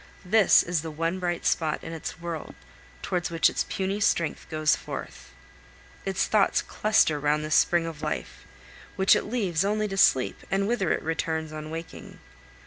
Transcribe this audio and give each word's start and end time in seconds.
This 0.25 0.63
is 0.63 0.81
the 0.81 0.89
one 0.89 1.19
bright 1.19 1.45
spot 1.45 1.83
in 1.83 1.93
its 1.93 2.19
world, 2.19 2.55
towards 3.03 3.29
which 3.29 3.51
its 3.51 3.67
puny 3.69 3.99
strength 3.99 4.49
goes 4.49 4.75
forth. 4.75 5.29
Its 6.05 6.25
thoughts 6.25 6.63
cluster 6.63 7.19
round 7.19 7.45
this 7.45 7.53
spring 7.53 7.85
of 7.85 8.01
life, 8.01 8.47
which 8.95 9.15
it 9.15 9.25
leaves 9.25 9.63
only 9.63 9.87
to 9.87 9.97
sleep, 9.97 10.39
and 10.49 10.67
whither 10.67 10.91
it 10.91 11.03
returns 11.03 11.53
on 11.53 11.69
waking. 11.69 12.17